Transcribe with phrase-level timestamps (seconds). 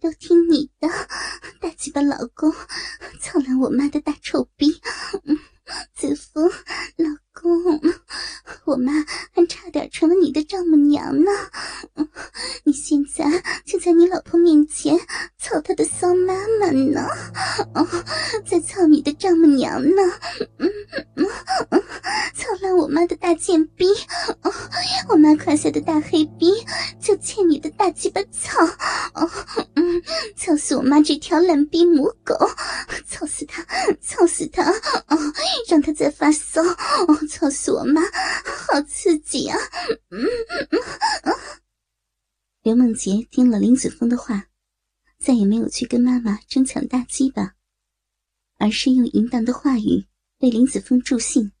[0.00, 0.88] 都听你的，
[1.60, 2.50] 大鸡巴老公，
[3.20, 4.80] 操烂我妈的大臭逼！
[5.94, 6.50] 子枫，
[6.96, 7.80] 老公，
[8.64, 8.92] 我妈
[9.32, 11.30] 还差点成了你的丈母娘呢。
[12.64, 13.24] 你现在
[13.66, 14.98] 就在你老婆面前
[15.38, 17.06] 操她的骚妈妈呢，
[18.46, 20.02] 在操你的丈母娘呢。
[21.70, 21.78] 操
[22.72, 23.86] 我妈的大贱逼！
[25.08, 26.52] 我妈胯下的大黑逼
[27.00, 28.58] 就欠你的大鸡巴操！
[30.36, 32.34] 操死我妈这条烂逼母狗！
[33.06, 33.64] 操死她！
[34.00, 34.72] 操死她！
[35.68, 36.62] 让他再发骚，
[37.28, 38.00] 操死我妈，
[38.66, 39.58] 好刺激啊！
[42.62, 44.46] 刘梦洁听了林子峰的话，
[45.18, 47.54] 再也没有去跟妈妈争抢大鸡巴，
[48.58, 50.06] 而是用淫荡的话语
[50.40, 51.52] 为林子峰助兴。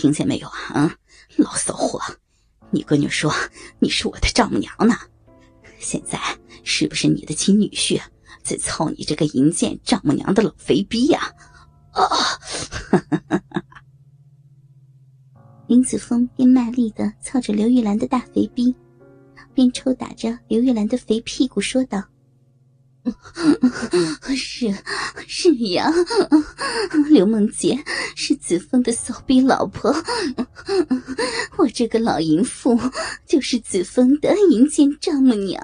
[0.00, 0.56] 听见没有啊？
[0.72, 0.96] 啊，
[1.36, 2.00] 老骚货，
[2.70, 3.30] 你闺女说
[3.80, 4.96] 你是我的丈母娘呢，
[5.78, 6.18] 现在
[6.64, 8.00] 是不是你的亲女婿
[8.42, 11.20] 在操你这个淫贱丈母娘的老肥逼呀？
[11.92, 12.06] 啊！
[15.68, 18.74] 林子峰边卖力的操着刘玉兰的大肥逼，
[19.52, 22.02] 边抽打着刘玉兰的肥屁股，说道。
[24.36, 24.72] 是
[25.26, 25.90] 是呀，
[27.08, 27.78] 刘梦洁
[28.14, 29.94] 是子枫的骚逼老婆，
[31.56, 32.78] 我这个老淫妇
[33.26, 35.60] 就是子枫的淫贱丈母娘，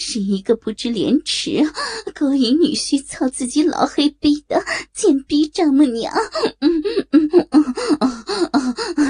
[0.00, 1.62] 是一个不知廉耻、
[2.14, 4.62] 勾引女婿操自己老黑逼的
[4.92, 6.12] 贱逼丈母娘。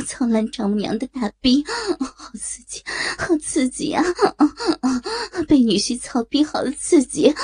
[0.06, 1.64] 操烂丈母娘的大逼，
[1.98, 2.82] 好刺激，
[3.18, 4.04] 好刺激啊！
[5.48, 7.34] 被女婿操逼，好刺激！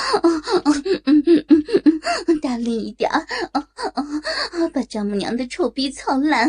[2.41, 3.11] 大力一点，
[4.73, 6.47] 把丈母娘的臭逼操烂！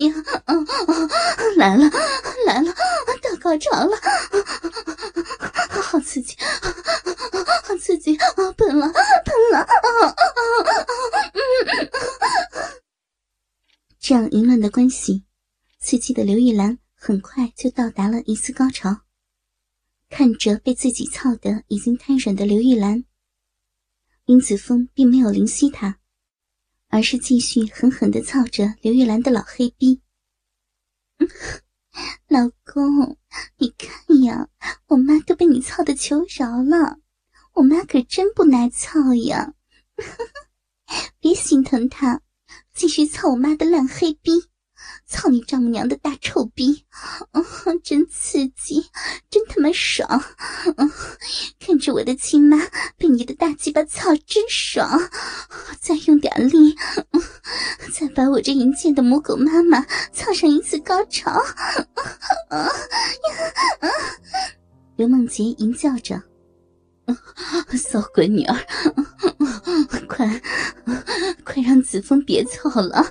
[0.00, 0.14] 呀，
[1.56, 1.90] 来了，
[2.44, 2.70] 来了，
[3.22, 3.96] 到高潮了，
[5.82, 6.36] 好刺激，
[7.62, 8.18] 好刺激！
[8.58, 8.92] 喷了，
[9.24, 9.66] 喷了！
[13.98, 15.24] 这样淫乱的关系，
[15.80, 19.02] 刺激的刘玉兰很快就到达了一次高潮。
[20.08, 23.04] 看着被自己操得已经瘫软的刘玉兰，
[24.24, 25.98] 林子峰并没有怜惜她，
[26.88, 30.00] 而是继续狠狠地操着刘玉兰的老黑逼。
[32.26, 33.18] 老公，
[33.58, 34.48] 你看呀，
[34.86, 37.00] 我妈都被你操的求饶了，
[37.52, 39.52] 我妈可真不耐操呀！
[41.20, 42.22] 别心疼她。
[42.72, 44.32] 继续操我妈的烂黑逼，
[45.06, 46.84] 操你丈母娘的大臭逼，
[47.32, 47.44] 嗯，
[47.82, 48.90] 真刺激，
[49.30, 50.24] 真他妈爽，
[50.76, 50.90] 嗯，
[51.60, 52.58] 看着我的亲妈
[52.96, 55.10] 被你的大鸡巴操，真爽，
[55.80, 56.74] 再用点力，
[57.12, 57.22] 嗯，
[57.92, 61.30] 再把我这淫贱的母狗妈妈操上一次高潮，
[62.48, 62.58] 啊
[63.80, 63.88] 啊！
[64.96, 66.22] 刘梦洁淫叫着。
[67.76, 68.56] 骚闺女儿，
[70.08, 70.40] 快
[71.44, 73.04] 快让子枫别操了，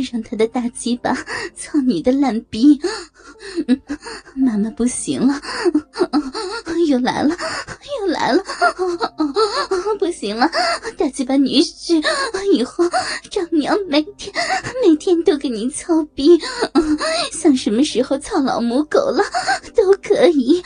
[0.00, 1.16] 让他的大鸡巴
[1.56, 2.78] 操你的烂逼！
[4.36, 5.40] 妈妈不行了，
[6.88, 7.36] 又来了，
[8.00, 8.44] 又来了，
[9.98, 10.50] 不行了，
[10.98, 12.04] 大鸡巴女婿，
[12.52, 12.84] 以后
[13.30, 14.34] 丈娘每天
[14.82, 16.38] 每天都给你操逼，
[17.32, 19.24] 想什么时候操老母狗了
[19.74, 20.62] 都可以，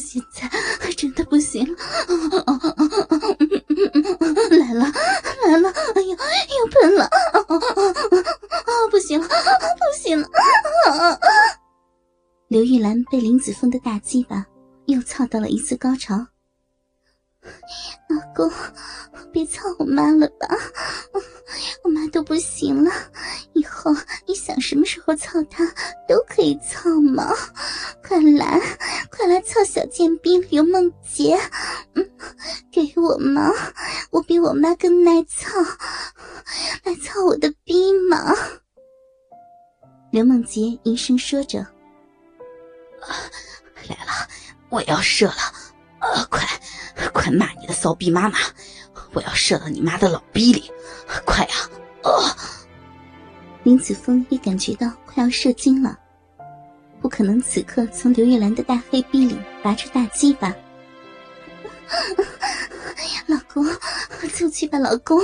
[0.00, 0.48] 现在
[0.96, 1.26] 真的。
[1.28, 1.76] 不行了，
[4.48, 4.92] 来了
[12.56, 14.42] 刘玉兰被林子峰的大鸡巴
[14.86, 16.26] 又操到了一次高潮。
[18.08, 18.50] 老公，
[19.30, 20.48] 别操我妈了吧，
[21.84, 22.90] 我妈都不行了。
[23.52, 23.94] 以后
[24.26, 25.66] 你想什么时候操她
[26.08, 27.30] 都可以操嘛。
[28.02, 28.58] 快来，
[29.10, 31.38] 快来操小贱逼刘梦洁，
[31.92, 32.10] 嗯，
[32.72, 33.52] 给我嘛，
[34.10, 35.50] 我比我妈更耐操，
[36.84, 38.34] 来操我的逼嘛。
[40.10, 41.66] 刘梦洁一声说着
[43.88, 44.28] ：“来了，
[44.68, 45.34] 我要射了，
[45.98, 46.46] 啊，快！”
[47.12, 48.38] 快骂你的骚逼妈妈！
[49.12, 50.70] 我要射到你妈的老逼里！
[51.24, 51.54] 快呀！
[52.04, 52.36] 啊！
[53.64, 55.98] 林子峰也感觉到快要射精了，
[57.00, 60.54] 不可能此刻从刘玉兰的大黑逼里拔出大鸡巴。
[63.26, 63.66] 老公，
[64.34, 65.20] 就去吧，老公！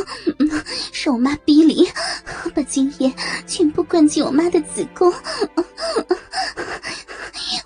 [0.92, 1.88] 射我妈逼里，
[2.54, 3.14] 把精液
[3.46, 5.12] 全部灌进我妈的子宫。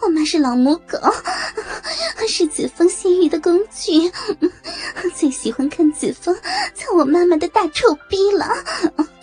[0.01, 0.99] 我妈是老母狗。
[2.29, 4.11] 是子枫泄欲的工具，
[5.15, 6.37] 最喜欢看子枫
[6.75, 8.49] 操我妈妈的大臭逼了。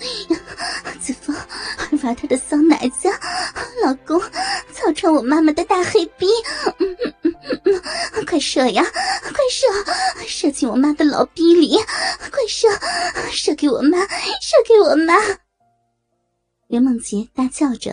[1.02, 1.36] 子枫
[2.02, 3.10] 玩他的骚奶子，
[3.84, 4.22] 老公
[4.74, 6.28] 操穿我妈妈的大黑逼！
[8.26, 8.84] 快射呀，
[9.22, 9.68] 快射，
[10.26, 11.78] 射进我妈的老逼里！
[12.32, 12.68] 快射，
[13.32, 14.00] 射给我妈，
[14.42, 15.14] 射给我妈！
[16.68, 17.92] 刘梦洁大叫着：“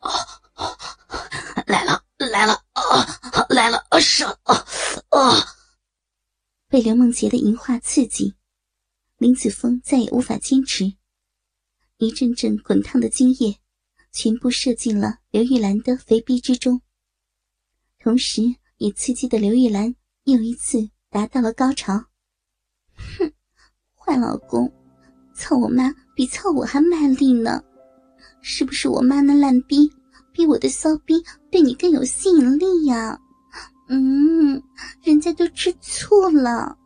[0.00, 0.10] 哦，
[0.56, 0.78] 来了，
[2.28, 4.54] 来了，啊，来了，啊，射，啊，
[5.10, 5.44] 啊！”
[6.68, 8.34] 被刘梦洁的淫话刺激，
[9.16, 10.92] 林子峰再也无法坚持，
[11.96, 13.58] 一阵阵滚烫的精液。
[14.10, 16.80] 全部射进了刘玉兰的肥逼之中，
[17.98, 18.42] 同时
[18.78, 22.06] 也刺激的刘玉兰又一次达到了高潮。
[22.96, 23.30] 哼，
[23.94, 24.72] 坏老公，
[25.34, 27.62] 操我妈比操我还卖力呢！
[28.40, 29.92] 是不是我妈那烂逼
[30.38, 31.20] 比我的骚逼
[31.50, 33.18] 对你更有吸引力呀？
[33.88, 34.62] 嗯，
[35.02, 36.78] 人家都吃醋了。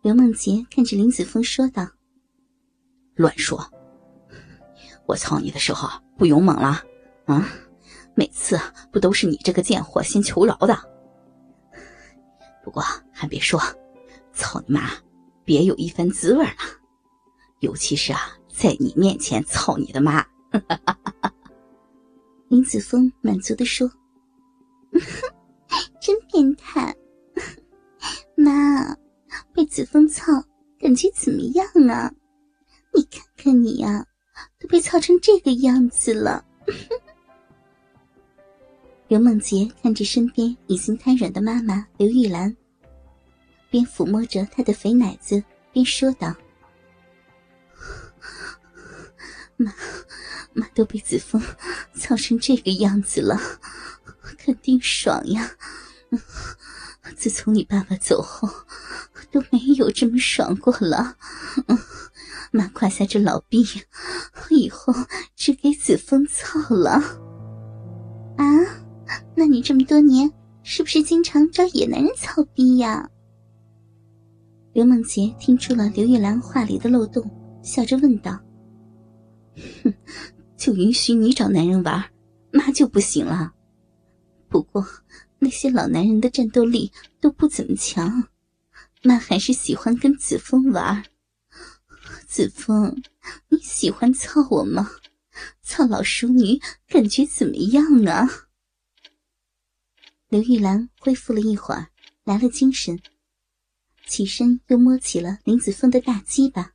[0.00, 1.84] 刘梦洁看着林子峰说道
[3.16, 3.68] ：“乱说。”
[5.04, 6.80] 我操你的时候不勇猛了
[7.24, 7.48] 啊！
[8.14, 8.56] 每次
[8.92, 10.78] 不都是你这个贱货先求饶的？
[12.62, 13.60] 不过还别说，
[14.32, 14.92] 操你妈，
[15.42, 16.54] 别有一番滋味了。
[17.58, 20.24] 尤其是啊，在你面前操你的妈！
[22.50, 23.90] 林子峰满足的说
[26.02, 26.94] ：“真变态，
[28.36, 28.94] 妈，
[29.54, 30.32] 被子峰操
[30.78, 32.12] 感觉怎么样啊？
[32.92, 34.04] 你看看你呀。”
[34.58, 36.42] 都被操成这个样子了，
[39.06, 42.56] 刘梦洁看着身边已经瘫软的妈妈刘玉兰，
[43.70, 45.42] 边抚摸着她的肥奶子，
[45.72, 46.34] 边说道
[49.56, 49.72] ：“妈，
[50.60, 51.40] 妈都被子枫
[51.94, 53.40] 操成这个样子了，
[54.36, 55.50] 肯定爽呀！
[57.16, 58.48] 自从你爸爸走后，
[59.32, 61.16] 都没有这么爽过了。”
[62.52, 63.64] 妈胯下这老逼，
[64.50, 64.92] 以后
[65.36, 66.90] 只给子枫操了。
[68.36, 68.44] 啊，
[69.34, 70.30] 那你这么多年
[70.62, 73.08] 是不是经常找野男人操逼呀？
[74.72, 77.28] 刘梦洁听出了刘玉兰话里的漏洞，
[77.62, 78.38] 笑着问道
[79.82, 79.94] ：“哼，
[80.60, 82.12] 就允许你找男人玩，
[82.52, 83.54] 妈就不行了。
[84.46, 84.86] 不过
[85.38, 88.28] 那些老男人的战斗力都不怎么强，
[89.02, 91.02] 妈还是喜欢跟子枫玩。”
[92.28, 93.02] 子枫，
[93.48, 94.90] 你喜欢操我吗？
[95.62, 98.28] 操老淑女，感觉怎么样啊？
[100.28, 101.88] 刘玉兰恢复了一会儿，
[102.24, 103.00] 来了精神，
[104.06, 106.74] 起身又摸起了林子峰的大鸡巴。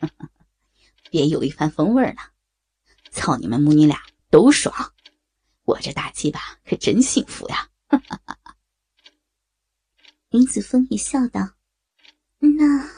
[1.10, 2.16] 别有一番风味了，
[3.10, 4.92] 操你们母女俩都爽，
[5.64, 7.68] 我这大鸡巴可真幸福呀！
[10.30, 11.54] 林子峰也笑道
[12.38, 12.88] ：“那。”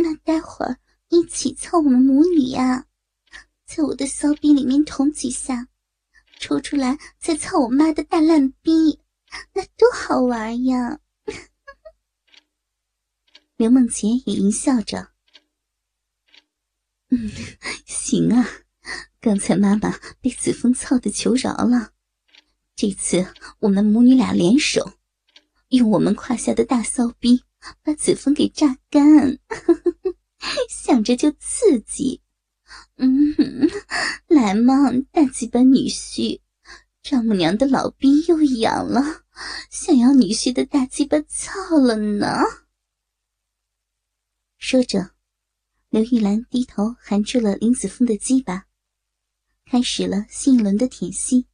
[0.00, 2.86] 那待会儿一起操我们母女呀，
[3.66, 5.66] 在我的骚逼里面捅几下，
[6.38, 9.00] 抽出来再操我妈的大烂逼，
[9.54, 11.00] 那多好玩呀！
[13.58, 15.10] 刘梦洁也淫笑着
[17.10, 17.28] ：“嗯，
[17.84, 18.48] 行啊，
[19.20, 21.92] 刚才妈妈被子枫操的求饶了，
[22.76, 23.26] 这次
[23.60, 24.92] 我们母女俩联手，
[25.68, 27.42] 用我们胯下的大骚逼。”
[27.82, 29.36] 把子枫给榨干，
[30.70, 32.22] 想着就刺激。
[32.94, 33.34] 嗯，
[34.28, 36.40] 来嘛，大鸡巴女婿，
[37.02, 39.24] 丈母娘的老逼又痒了，
[39.70, 42.38] 想要女婿的大鸡巴操了呢。
[44.56, 45.10] 说着，
[45.90, 48.67] 刘玉兰低头含住了林子峰的鸡巴，
[49.70, 51.46] 开始了新一轮的舔吸。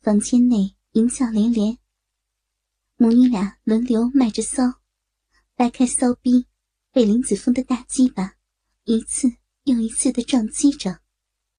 [0.00, 1.76] 房间内淫笑连连。
[2.96, 4.62] 母女俩轮流卖着骚，
[5.56, 6.46] 掰开骚逼，
[6.92, 8.36] 被林子峰的大鸡巴
[8.84, 9.28] 一次
[9.64, 11.00] 又一次的撞击着。